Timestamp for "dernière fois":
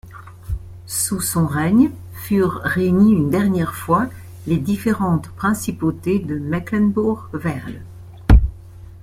3.29-4.09